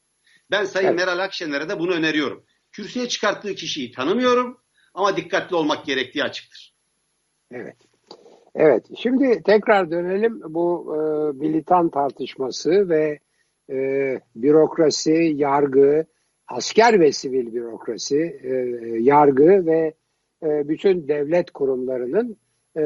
[0.52, 1.00] Ben Sayın evet.
[1.00, 2.46] Meral Akşener'e de bunu öneriyorum.
[2.80, 4.58] Kürsüye çıkarttığı kişiyi tanımıyorum
[4.94, 6.76] ama dikkatli olmak gerektiği açıktır.
[7.52, 7.76] Evet.
[8.56, 8.86] Evet.
[8.98, 11.00] Şimdi tekrar dönelim bu e,
[11.38, 13.20] militan tartışması ve
[13.70, 13.76] e,
[14.36, 16.06] bürokrasi, yargı,
[16.48, 18.50] asker ve sivil bürokrasi, e,
[19.00, 19.94] yargı ve
[20.44, 22.38] e, bütün devlet kurumlarının
[22.78, 22.84] e,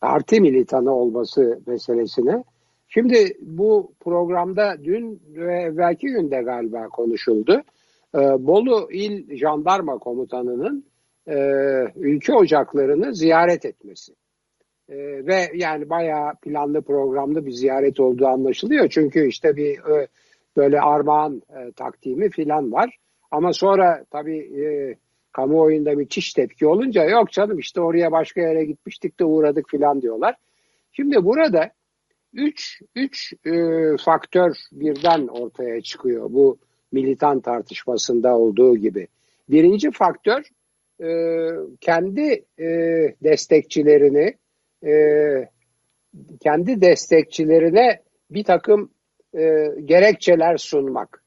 [0.00, 2.44] parti militanı olması meselesine.
[2.88, 7.62] Şimdi bu programda dün ve evvelki günde galiba konuşuldu.
[8.14, 10.84] E, Bolu İl Jandarma Komutanı'nın
[11.28, 11.36] e,
[11.96, 14.12] ülke ocaklarını ziyaret etmesi.
[14.88, 14.96] E,
[15.26, 18.88] ve yani bayağı planlı programlı bir ziyaret olduğu anlaşılıyor.
[18.88, 20.08] Çünkü işte bir e,
[20.56, 22.96] böyle armağan e, takdimi filan var.
[23.30, 24.94] Ama sonra tabii e,
[25.32, 30.34] kamuoyunda müthiş tepki olunca yok canım işte oraya başka yere gitmiştik de uğradık filan diyorlar.
[30.92, 31.70] Şimdi burada
[32.32, 33.52] üç, üç e,
[34.04, 36.58] faktör birden ortaya çıkıyor bu
[36.92, 39.08] militan tartışmasında olduğu gibi.
[39.48, 40.42] Birinci faktör
[41.02, 41.08] e,
[41.80, 42.68] kendi e,
[43.22, 44.34] destekçilerini
[44.86, 44.92] e,
[46.40, 48.00] kendi destekçilerine
[48.30, 48.90] bir takım
[49.34, 51.24] e, gerekçeler sunmak.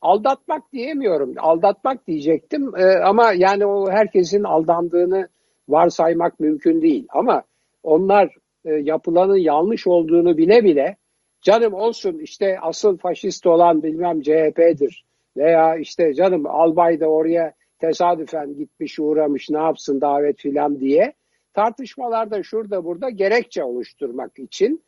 [0.00, 1.34] Aldatmak diyemiyorum.
[1.38, 5.28] Aldatmak diyecektim e, ama yani o herkesin aldandığını
[5.68, 7.06] varsaymak mümkün değil.
[7.10, 7.42] Ama
[7.82, 10.96] onlar e, yapılanın yanlış olduğunu bile bile
[11.42, 15.04] canım olsun işte asıl faşist olan bilmem CHP'dir
[15.36, 21.12] veya işte canım albay da oraya tesadüfen gitmiş uğramış ne yapsın davet filan diye
[21.52, 24.82] tartışmalarda şurada burada gerekçe oluşturmak için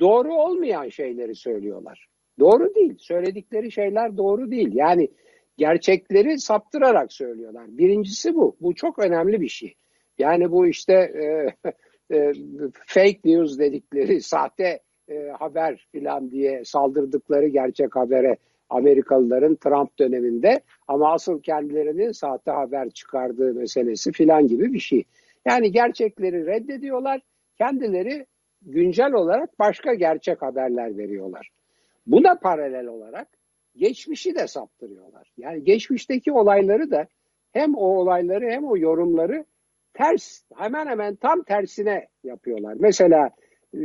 [0.00, 2.08] doğru olmayan şeyleri söylüyorlar.
[2.38, 2.94] Doğru değil.
[2.98, 4.70] Söyledikleri şeyler doğru değil.
[4.74, 5.08] Yani
[5.56, 7.64] gerçekleri saptırarak söylüyorlar.
[7.68, 8.56] Birincisi bu.
[8.60, 9.74] Bu çok önemli bir şey.
[10.18, 11.54] Yani bu işte e,
[12.16, 12.32] e,
[12.86, 18.36] fake news dedikleri sahte e, haber filan diye saldırdıkları gerçek habere
[18.70, 25.04] Amerikalıların Trump döneminde ama asıl kendilerinin sahte haber çıkardığı meselesi filan gibi bir şey.
[25.46, 27.20] Yani gerçekleri reddediyorlar.
[27.58, 28.26] Kendileri
[28.62, 31.48] güncel olarak başka gerçek haberler veriyorlar.
[32.06, 33.28] Buna paralel olarak
[33.76, 35.32] geçmişi de saptırıyorlar.
[35.36, 37.06] Yani geçmişteki olayları da
[37.52, 39.44] hem o olayları hem o yorumları
[39.94, 42.76] ters hemen hemen tam tersine yapıyorlar.
[42.80, 43.30] Mesela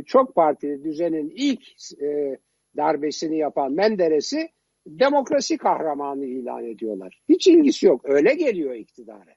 [0.06, 1.62] çok partili düzenin ilk
[2.02, 2.38] e,
[2.76, 4.48] darbesini yapan Menderes'i
[4.86, 7.20] demokrasi kahramanı ilan ediyorlar.
[7.28, 8.00] Hiç ilgisi yok.
[8.04, 9.34] Öyle geliyor iktidara.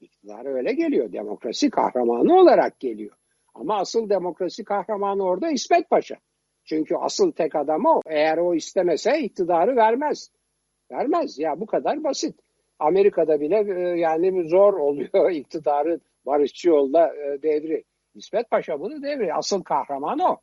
[0.00, 1.12] İktidara öyle geliyor.
[1.12, 3.16] Demokrasi kahramanı olarak geliyor.
[3.54, 6.16] Ama asıl demokrasi kahramanı orada İsmet Paşa.
[6.64, 8.00] Çünkü asıl tek adam o.
[8.06, 10.30] Eğer o istemese iktidarı vermez.
[10.90, 11.38] Vermez.
[11.38, 12.34] Ya bu kadar basit.
[12.78, 17.84] Amerika'da bile e, yani zor oluyor iktidarın barışçı yolda e, devri.
[18.16, 19.34] İsmet Paşa bunu devri.
[19.34, 20.36] Asıl kahraman o.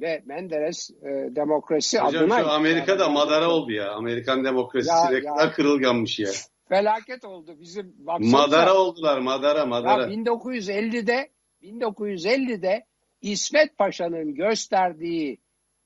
[0.00, 2.40] Ve Menderes e, demokrasi Hocam adına...
[2.40, 3.92] şu Amerika'da madara oldu ya.
[3.92, 6.30] Amerikan demokrasisi ne kadar kırılganmış ya.
[6.68, 7.94] Felaket oldu bizim.
[7.98, 10.02] Baksanıza, madara oldular madara madara.
[10.02, 11.30] Ya 1950'de
[11.62, 12.86] 1950'de
[13.20, 15.38] İsmet Paşa'nın gösterdiği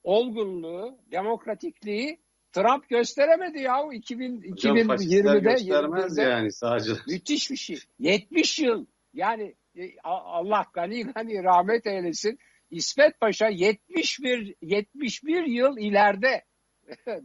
[0.05, 2.21] olgunluğu, demokratikliği
[2.53, 5.41] Trump gösteremedi ya 2000, Hocam, 2020'de.
[5.41, 6.23] göstermez 20'de.
[6.23, 6.93] yani sadece.
[7.09, 7.79] Müthiş bir şey.
[7.99, 9.55] 70 yıl yani
[10.05, 12.39] Allah gani gani rahmet eylesin.
[12.71, 16.45] İsmet Paşa 71 71 yıl ileride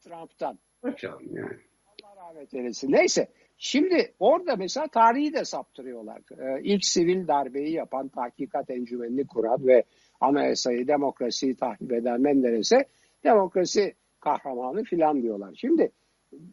[0.00, 0.58] Trump'tan.
[1.02, 1.60] Yani.
[1.86, 2.92] Allah rahmet eylesin.
[2.92, 3.28] Neyse.
[3.58, 6.22] Şimdi orada mesela tarihi de saptırıyorlar.
[6.38, 9.84] Ee, ilk sivil darbeyi yapan, tahkikat encümenini kuran ve
[10.20, 12.84] anayasayı, demokrasiyi tahrip eden Menderes'e
[13.24, 15.54] demokrasi kahramanı filan diyorlar.
[15.60, 15.92] Şimdi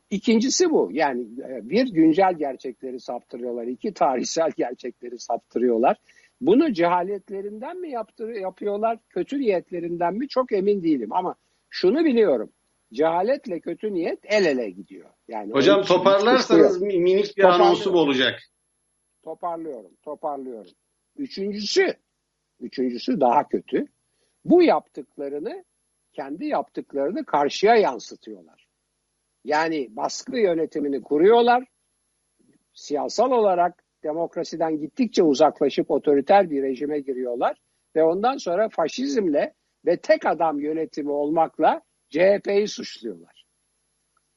[0.09, 0.89] İkincisi bu.
[0.91, 3.67] Yani e, bir güncel gerçekleri saptırıyorlar.
[3.67, 5.97] iki tarihsel gerçekleri saptırıyorlar.
[6.41, 11.13] Bunu cehaletlerinden mi yaptır, yapıyorlar, kötü niyetlerinden mi çok emin değilim.
[11.13, 11.35] Ama
[11.69, 12.49] şunu biliyorum.
[12.93, 15.09] Cehaletle kötü niyet el ele gidiyor.
[15.27, 18.39] Yani Hocam toparlarsanız minik bir anonsum olacak.
[19.23, 20.71] Toparlıyorum, toparlıyorum.
[21.17, 21.93] Üçüncüsü,
[22.59, 23.85] üçüncüsü daha kötü.
[24.45, 25.65] Bu yaptıklarını,
[26.13, 28.67] kendi yaptıklarını karşıya yansıtıyorlar.
[29.43, 31.63] Yani baskı yönetimini kuruyorlar.
[32.73, 37.57] Siyasal olarak demokrasiden gittikçe uzaklaşıp otoriter bir rejime giriyorlar
[37.95, 39.53] ve ondan sonra faşizmle
[39.85, 43.45] ve tek adam yönetimi olmakla CHP'yi suçluyorlar.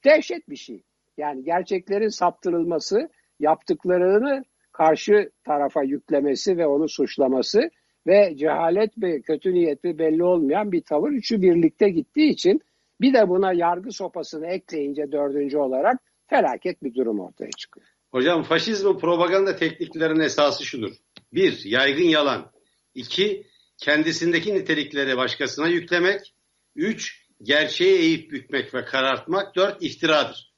[0.05, 0.83] Dehşet bir şey.
[1.17, 3.09] Yani gerçeklerin saptırılması,
[3.41, 7.71] yaptıklarını karşı tarafa yüklemesi ve onu suçlaması
[8.07, 12.61] ve cehalet ve kötü niyeti belli olmayan bir tavır üçü birlikte gittiği için
[13.01, 17.87] bir de buna yargı sopasını ekleyince dördüncü olarak felaket bir durum ortaya çıkıyor.
[18.11, 20.93] Hocam faşizm propaganda tekniklerinin esası şudur.
[21.33, 22.53] Bir, yaygın yalan.
[22.95, 23.47] İki,
[23.79, 26.35] kendisindeki nitelikleri başkasına yüklemek.
[26.77, 29.57] Üç, gerçeği eğip bükmek ve karartmak.
[29.57, 30.55] Dört, iftiradır.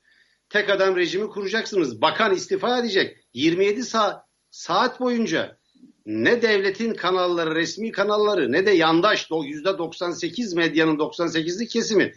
[0.48, 2.02] Tek adam rejimi kuracaksınız.
[2.02, 3.16] Bakan istifa edecek.
[3.34, 5.58] 27 saat, saat boyunca
[6.06, 12.12] ne devletin kanalları, resmi kanalları ne de yandaş %98 medyanın 98'lik kesimi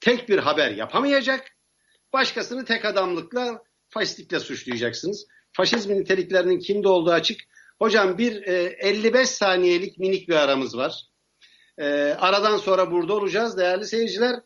[0.00, 1.56] tek bir haber yapamayacak.
[2.12, 5.26] Başkasını tek adamlıkla faşistlikle suçlayacaksınız.
[5.52, 7.40] Faşizmin niteliklerinin kimde olduğu açık.
[7.78, 11.06] Hocam bir e, 55 saniyelik minik bir aramız var.
[11.78, 11.84] E,
[12.18, 14.36] aradan sonra burada olacağız değerli seyirciler.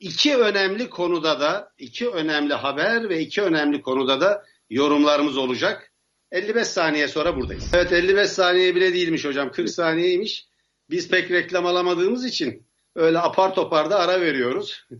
[0.00, 5.91] İki önemli konuda da, iki önemli haber ve iki önemli konuda da yorumlarımız olacak.
[6.32, 7.64] 55 saniye sonra buradayız.
[7.74, 9.52] Evet 55 saniye bile değilmiş hocam.
[9.52, 10.46] 40 saniyeymiş.
[10.90, 14.86] Biz pek reklam alamadığımız için öyle apar topar da ara veriyoruz.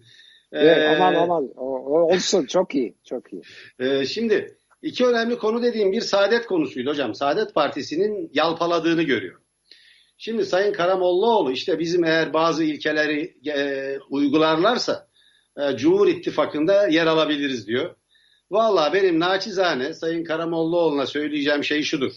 [0.55, 3.43] Evet, ee, aman aman olsun çok iyi çok iyi.
[3.79, 7.15] E, şimdi iki önemli konu dediğim bir Saadet konusuydu hocam.
[7.15, 9.41] Saadet Partisi'nin yalpaladığını görüyor.
[10.17, 15.09] Şimdi Sayın Karamollaoğlu işte bizim eğer bazı ilkeleri e, uygularlarsa
[15.57, 17.95] e, Cumhur İttifakı'nda yer alabiliriz diyor.
[18.53, 22.13] Valla benim naçizane Sayın Karamollaoğlu'na söyleyeceğim şey şudur.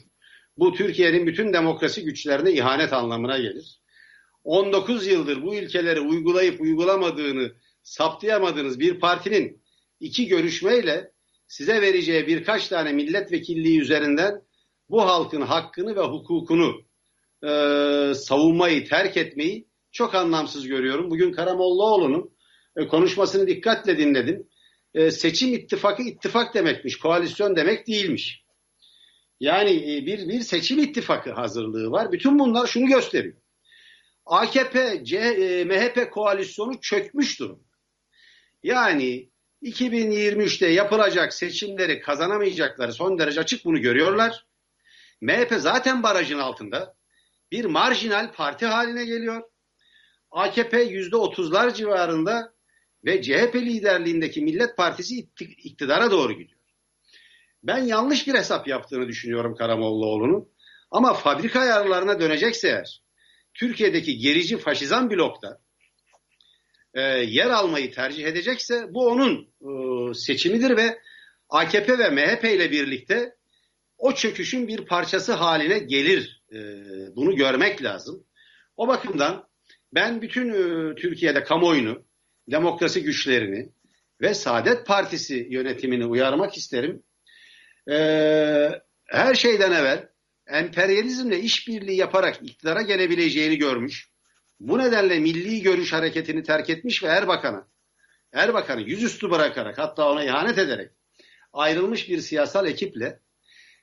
[0.58, 3.80] Bu Türkiye'nin bütün demokrasi güçlerine ihanet anlamına gelir.
[4.44, 7.52] 19 yıldır bu ilkeleri uygulayıp uygulamadığını
[7.84, 9.64] saptayamadığınız bir partinin
[10.00, 11.12] iki görüşmeyle
[11.48, 14.42] size vereceği birkaç tane milletvekilliği üzerinden
[14.90, 16.82] bu halkın hakkını ve hukukunu
[17.44, 17.50] e,
[18.16, 21.10] savunmayı, terk etmeyi çok anlamsız görüyorum.
[21.10, 22.32] Bugün Karamollaoğlu'nun
[22.78, 24.48] e, konuşmasını dikkatle dinledim.
[24.96, 28.44] E, seçim ittifakı ittifak demekmiş, koalisyon demek değilmiş.
[29.40, 32.12] Yani e, bir, bir seçim ittifakı hazırlığı var.
[32.12, 33.36] Bütün bunlar şunu gösteriyor.
[34.26, 37.64] AKP, C, e, MHP koalisyonu çökmüş durum.
[38.64, 39.30] Yani
[39.64, 44.46] 2023'te yapılacak seçimleri kazanamayacakları son derece açık bunu görüyorlar.
[45.22, 46.96] MHP zaten barajın altında.
[47.52, 49.44] Bir marjinal parti haline geliyor.
[50.32, 52.55] AKP yüzde otuzlar civarında
[53.06, 56.60] ve CHP liderliğindeki Millet Partisi iktidara doğru gidiyor.
[57.64, 60.50] Ben yanlış bir hesap yaptığını düşünüyorum Karamollaoğlu'nun.
[60.92, 63.02] Ama fabrika ayarlarına dönecekse eğer
[63.54, 65.60] Türkiye'deki gerici faşizan blokta
[66.94, 71.00] e, yer almayı tercih edecekse bu onun e, seçimidir ve
[71.50, 73.36] AKP ve MHP ile birlikte
[73.98, 76.44] o çöküşün bir parçası haline gelir.
[76.52, 76.58] E,
[77.16, 78.26] bunu görmek lazım.
[78.78, 79.48] O bakımdan
[79.94, 82.05] ben bütün e, Türkiye'de kamuoyunu,
[82.52, 83.70] demokrasi güçlerini
[84.22, 87.04] ve Saadet Partisi yönetimini uyarmak isterim.
[87.90, 87.98] E,
[89.06, 90.10] her şeyden evvel
[90.48, 94.10] emperyalizmle işbirliği yaparak iktidara gelebileceğini görmüş
[94.60, 97.68] bu nedenle milli görüş hareketini terk etmiş ve Erbakan'a
[98.34, 100.92] Erbakan'ı yüzüstü bırakarak hatta ona ihanet ederek
[101.54, 103.20] ayrılmış bir siyasal ekiple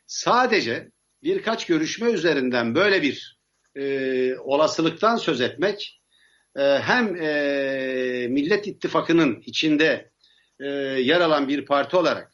[0.07, 0.91] sadece
[1.23, 3.39] birkaç görüşme üzerinden böyle bir
[3.77, 6.02] e, olasılıktan söz etmek
[6.61, 10.11] hem e, Millet İttifakı'nın içinde
[10.61, 10.67] e,
[11.01, 12.33] yer alan bir parti olarak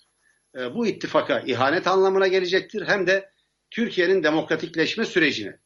[0.58, 3.30] e, bu ittifaka ihanet anlamına gelecektir hem de
[3.70, 5.58] Türkiye'nin demokratikleşme sürecine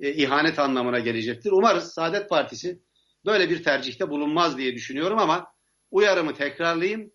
[0.00, 1.52] ihanet anlamına gelecektir.
[1.52, 2.82] Umarız Saadet Partisi
[3.26, 5.46] böyle bir tercihte bulunmaz diye düşünüyorum ama
[5.90, 7.12] uyarımı tekrarlayayım.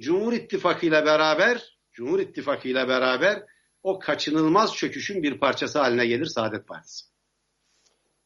[0.00, 3.42] Cumhur İttifakı ile beraber Cumhur İttifakı ile beraber
[3.82, 7.11] o kaçınılmaz çöküşün bir parçası haline gelir Saadet Partisi.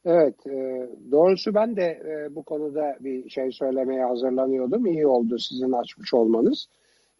[0.08, 4.86] Evet, e, doğrusu ben de e, bu konuda bir şey söylemeye hazırlanıyordum.
[4.86, 6.66] İyi oldu sizin açmış olmanız.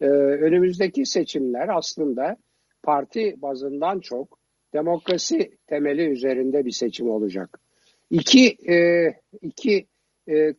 [0.01, 2.37] E, önümüzdeki seçimler aslında
[2.83, 4.39] parti bazından çok
[4.73, 7.59] demokrasi temeli üzerinde bir seçim olacak.
[8.09, 8.57] İki,
[9.41, 9.87] iki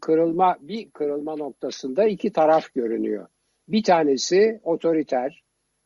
[0.01, 3.26] kırılma, bir kırılma noktasında iki taraf görünüyor.
[3.68, 5.43] Bir tanesi otoriter,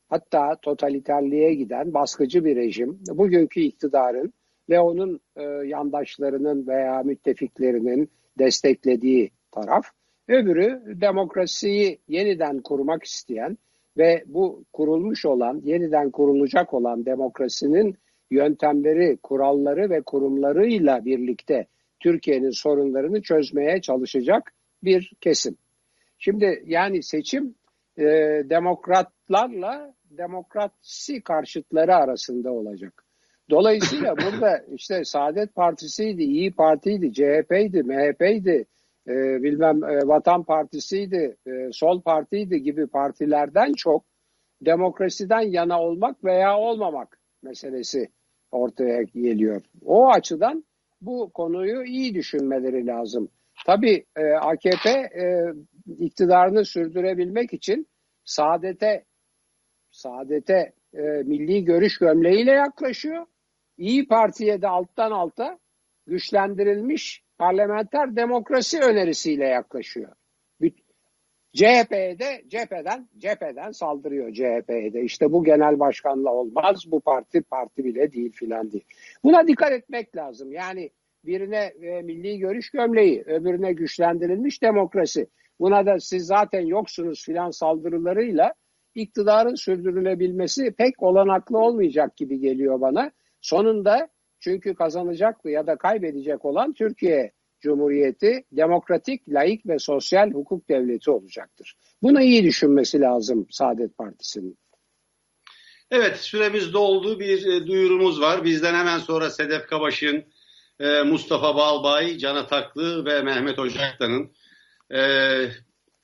[0.09, 2.99] hatta totaliterliğe giden baskıcı bir rejim.
[3.09, 4.33] Bugünkü iktidarın
[4.73, 9.85] ve onun e, yandaşlarının veya müttefiklerinin desteklediği taraf.
[10.29, 13.59] Öbürü demokrasiyi yeniden kurmak isteyen
[13.97, 17.97] ve bu kurulmuş olan, yeniden kurulacak olan demokrasinin
[18.31, 21.67] yöntemleri, kuralları ve kurumlarıyla birlikte
[22.01, 24.53] Türkiye'nin sorunlarını çözmeye çalışacak
[24.85, 25.57] bir kesim.
[26.19, 27.55] Şimdi yani seçim
[27.99, 28.05] e,
[28.51, 33.02] demokratlarla demokrasi karşıtları arasında olacak.
[33.53, 38.67] Dolayısıyla burada işte Saadet Partisi'ydi, İyi Parti'ydi, CHP'ydi, MHP'ydi,
[39.09, 44.05] e, bilmem e, Vatan Partisi'ydi, e, Sol Parti'ydi gibi partilerden çok
[44.61, 48.09] demokrasiden yana olmak veya olmamak meselesi
[48.53, 49.63] ortaya geliyor.
[49.85, 50.65] O açıdan
[51.01, 53.29] bu konuyu iyi düşünmeleri lazım.
[53.67, 55.53] Tabii e, AKP e,
[55.99, 57.87] iktidarını sürdürebilmek için
[58.25, 59.05] saadete
[59.91, 63.27] saadete e, milli görüş gömleğiyle yaklaşıyor.
[63.83, 65.59] İyi Parti'ye de alttan alta
[66.07, 70.13] güçlendirilmiş parlamenter demokrasi önerisiyle yaklaşıyor.
[71.55, 75.03] CHP'ye de cepheden cepheden saldırıyor CHP'ye de.
[75.03, 78.83] İşte bu genel başkanla olmaz, bu parti parti bile değil filan diye.
[79.25, 80.53] Buna dikkat etmek lazım.
[80.53, 80.91] Yani
[81.25, 85.27] birine e, milli görüş gömleği, öbürüne güçlendirilmiş demokrasi.
[85.61, 88.55] Buna da siz zaten yoksunuz filan saldırılarıyla
[88.95, 93.13] iktidarın sürdürülebilmesi pek olanaklı olmayacak gibi geliyor bana.
[93.43, 94.09] Sonunda
[94.41, 101.75] çünkü kazanacak ya da kaybedecek olan Türkiye Cumhuriyeti demokratik, laik ve sosyal hukuk devleti olacaktır.
[102.03, 104.59] Bunu iyi düşünmesi lazım Saadet Partisi'nin.
[105.91, 108.45] Evet süremiz doldu bir e, duyurumuz var.
[108.45, 110.25] Bizden hemen sonra Sedef Kabaş'ın,
[110.81, 114.33] e, Mustafa Balbay, Can Ataklı ve Mehmet Ocaktan'ın
[114.95, 115.01] e,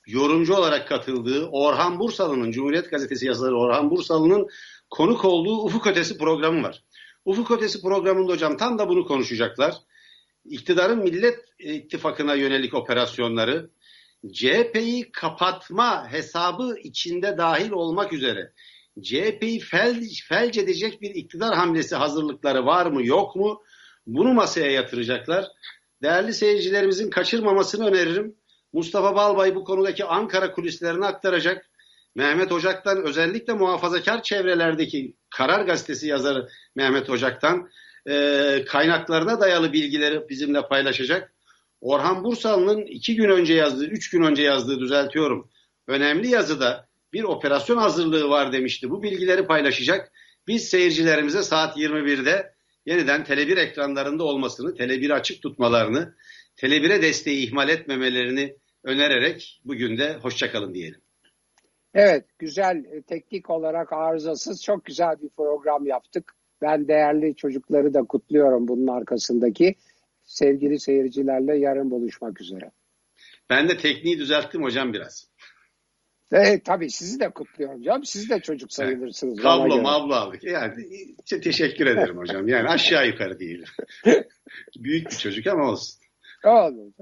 [0.06, 4.48] yorumcu olarak katıldığı Orhan Bursalı'nın, Cumhuriyet Gazetesi yazarı Orhan Bursalı'nın
[4.90, 6.84] konuk olduğu Ufuk Ötesi programı var.
[7.24, 9.74] Ufuk Ötesi programında hocam tam da bunu konuşacaklar.
[10.44, 13.70] İktidarın Millet İttifakı'na yönelik operasyonları,
[14.32, 18.52] CHP'yi kapatma hesabı içinde dahil olmak üzere
[19.02, 23.62] CHP'yi felç, felç edecek bir iktidar hamlesi hazırlıkları var mı yok mu?
[24.06, 25.46] Bunu masaya yatıracaklar.
[26.02, 28.36] Değerli seyircilerimizin kaçırmamasını öneririm.
[28.72, 31.70] Mustafa Balbay bu konudaki Ankara kulislerini aktaracak.
[32.14, 37.70] Mehmet Ocak'tan özellikle muhafazakar çevrelerdeki Karar Gazetesi yazarı Mehmet Ocak'tan
[38.08, 41.34] e, kaynaklarına dayalı bilgileri bizimle paylaşacak.
[41.80, 45.50] Orhan Bursalı'nın iki gün önce yazdığı, üç gün önce yazdığı düzeltiyorum.
[45.86, 48.90] Önemli yazıda bir operasyon hazırlığı var demişti.
[48.90, 50.12] Bu bilgileri paylaşacak.
[50.46, 52.54] Biz seyircilerimize saat 21'de
[52.86, 56.14] yeniden Tele1 ekranlarında olmasını, Tele1'i açık tutmalarını,
[56.56, 61.00] Tele1'e desteği ihmal etmemelerini önererek bugün de hoşçakalın diyelim.
[61.94, 66.34] Evet, güzel, e, teknik olarak arızasız çok güzel bir program yaptık.
[66.62, 69.74] Ben değerli çocukları da kutluyorum bunun arkasındaki.
[70.24, 72.70] Sevgili seyircilerle yarın buluşmak üzere.
[73.50, 75.28] Ben de tekniği düzelttim hocam biraz.
[76.32, 78.04] Evet tabii sizi de kutluyorum canım.
[78.04, 79.40] Siz de çocuk sayılırsınız.
[79.40, 80.44] Kablo mablo aldık.
[80.44, 80.86] Yani
[81.42, 82.48] teşekkür ederim hocam.
[82.48, 83.64] Yani aşağı yukarı değil.
[84.78, 86.00] Büyük bir çocuk ama olsun.
[86.44, 86.92] Olur.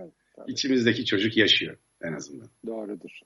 [0.47, 2.51] İçimizdeki çocuk yaşıyor en azından.
[2.66, 3.20] Doğrudur.